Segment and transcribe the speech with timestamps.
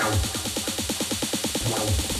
[0.00, 0.12] Wow.
[1.68, 2.19] Wow.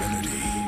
[0.00, 0.67] melody.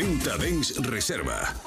[0.00, 1.59] 40 Dens Reserva.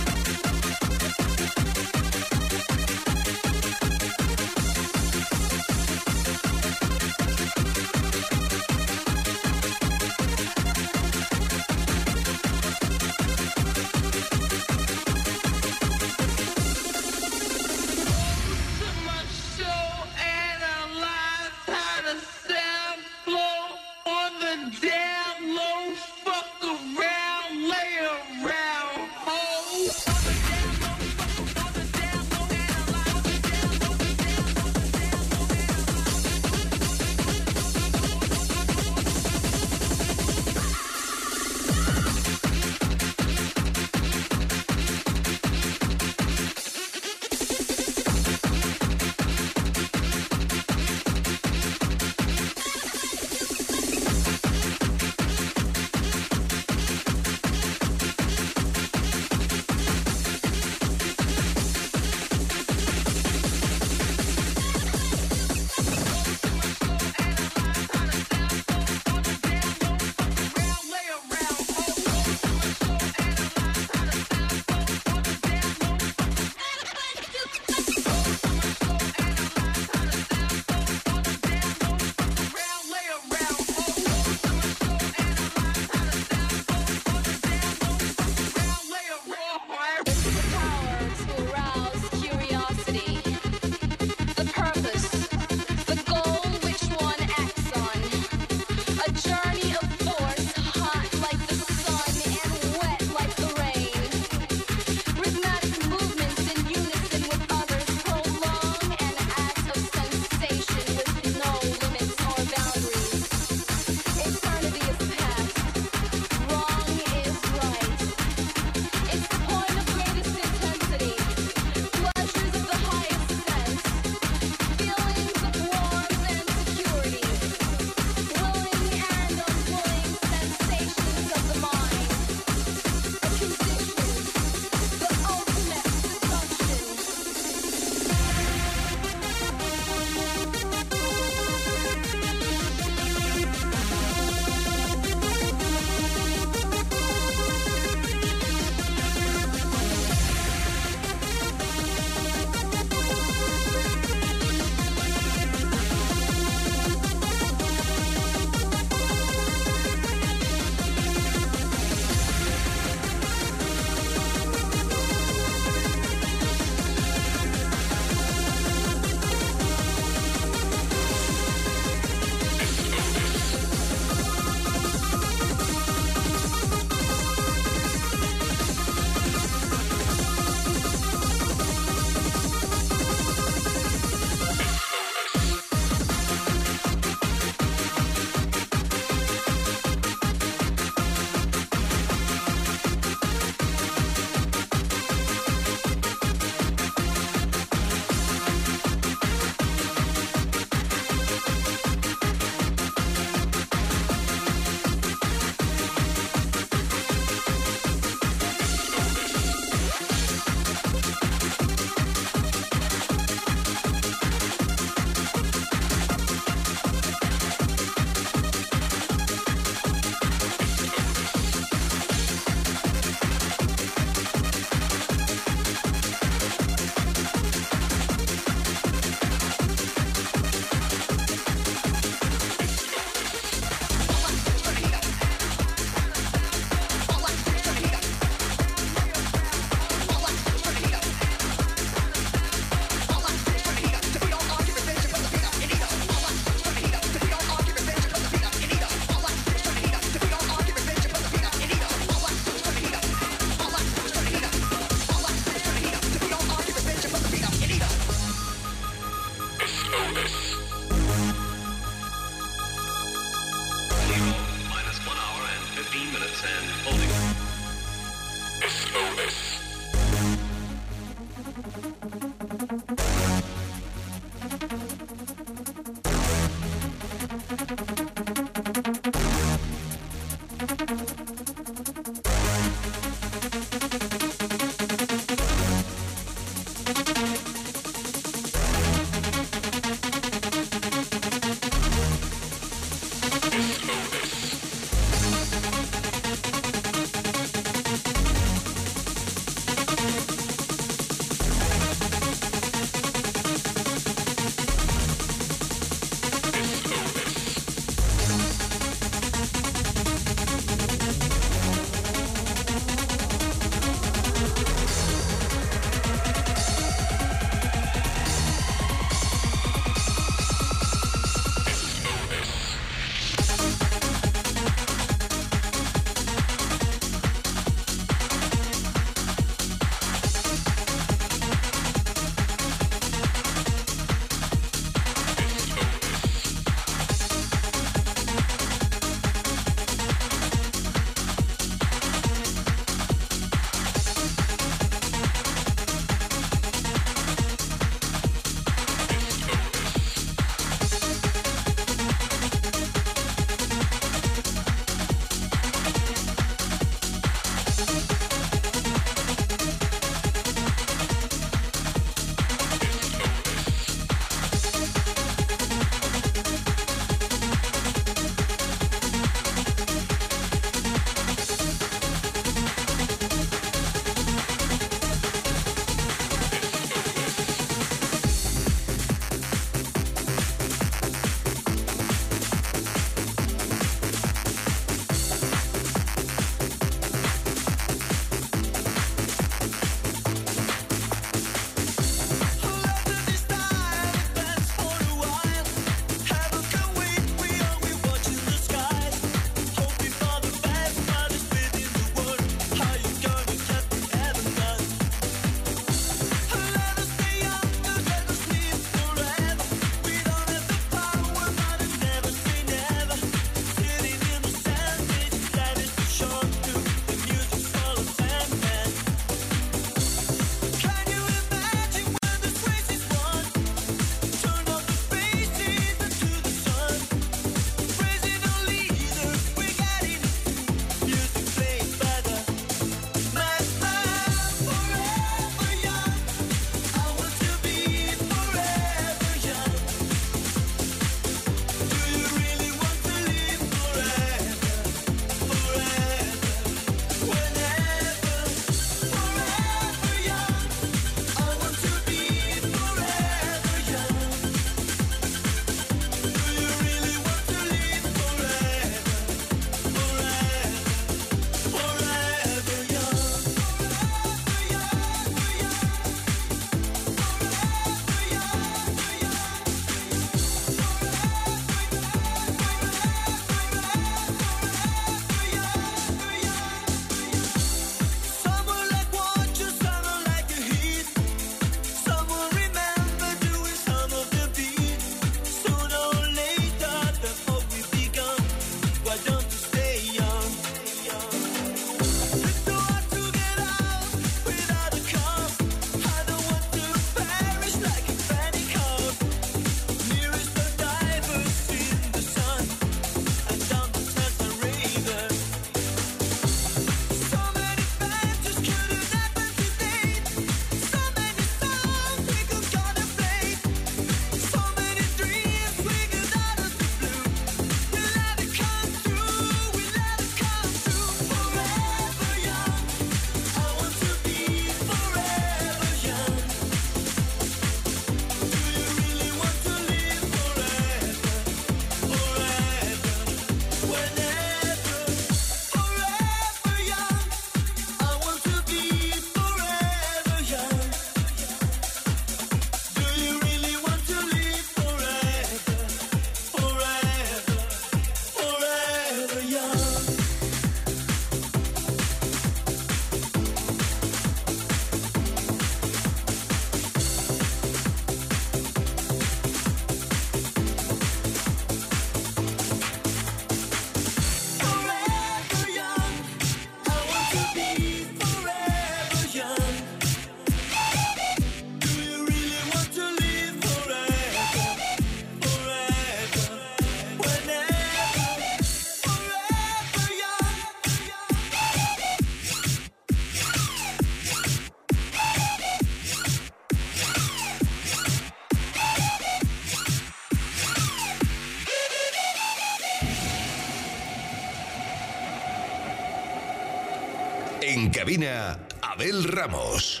[598.81, 600.00] Abel Ramos.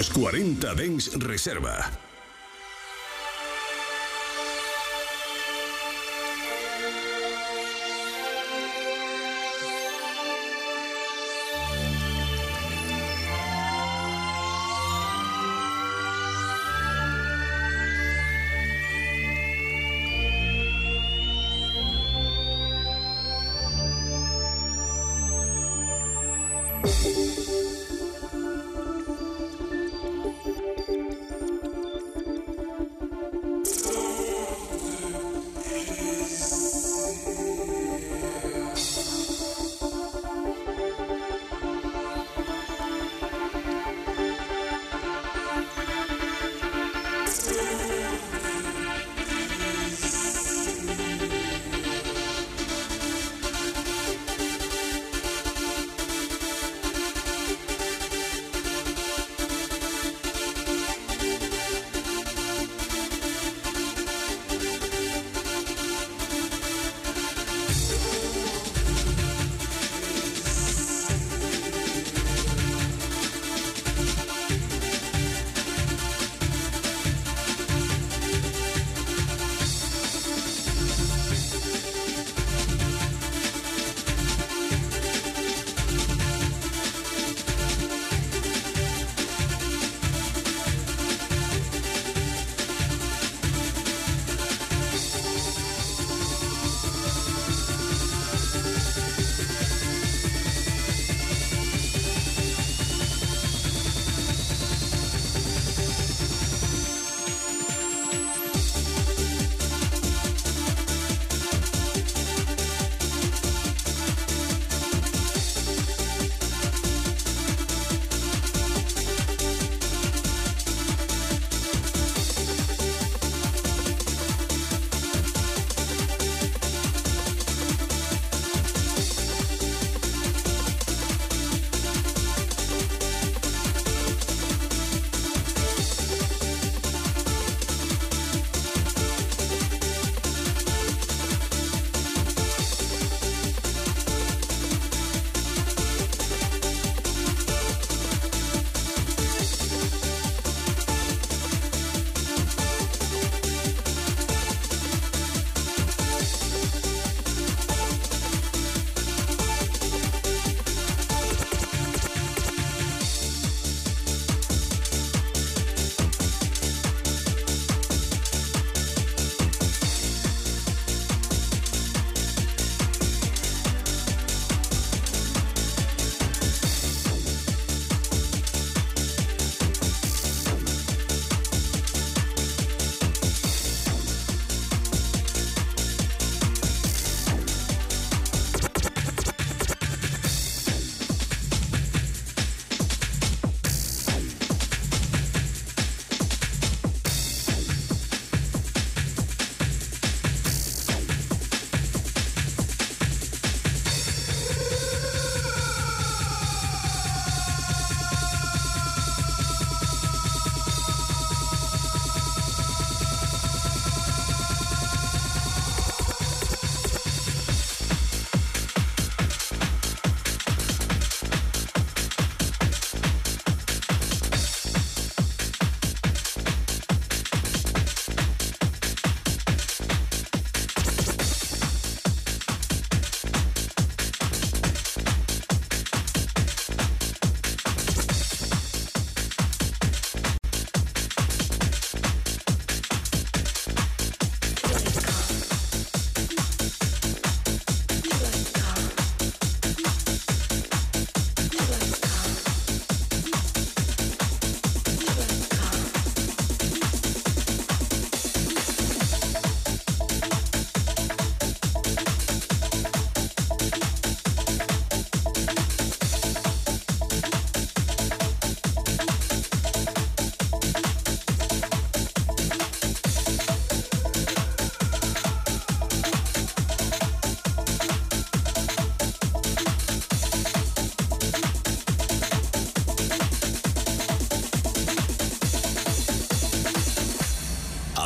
[0.00, 1.99] Los 40 Dens Reserva.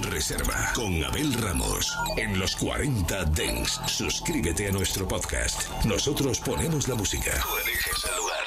[0.00, 1.96] Reserva con Abel Ramos.
[2.16, 5.68] En los 40 Dens, suscríbete a nuestro podcast.
[5.84, 7.30] Nosotros ponemos la música.
[7.42, 8.42] Tú eliges el lugar.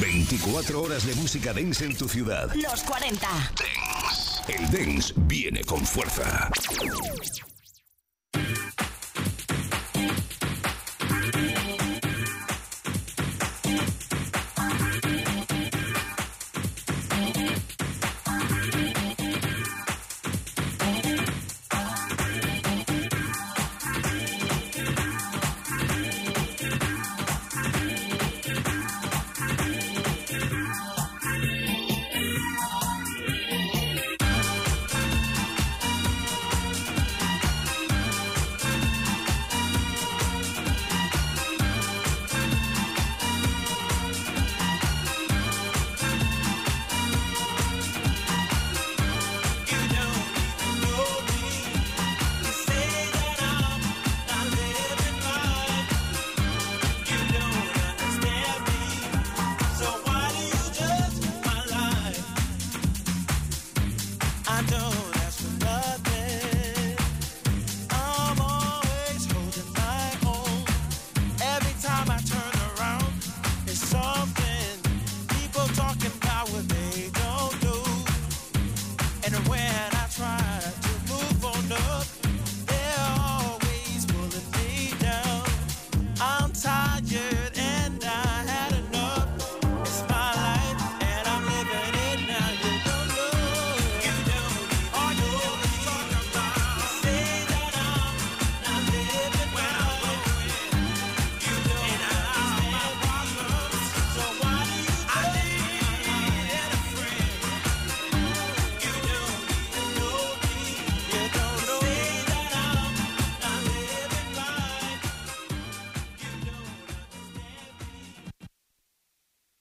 [0.00, 2.50] 24 horas de música dance en tu ciudad.
[2.54, 3.26] Los 40.
[3.26, 4.52] Dance.
[4.52, 6.50] El dance viene con fuerza.